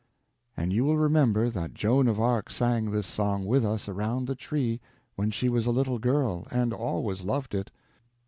And 0.57 0.73
you 0.73 0.83
will 0.83 0.97
remember 0.97 1.51
that 1.51 1.75
Joan 1.75 2.07
of 2.07 2.19
Arc 2.19 2.49
sang 2.49 2.89
this 2.89 3.05
song 3.05 3.45
with 3.45 3.63
us 3.63 3.87
around 3.87 4.25
the 4.25 4.33
Tree 4.33 4.81
when 5.15 5.29
she 5.29 5.47
was 5.47 5.67
a 5.67 5.71
little 5.71 5.99
child, 5.99 6.47
and 6.49 6.73
always 6.73 7.21
loved 7.23 7.53
it. 7.53 7.69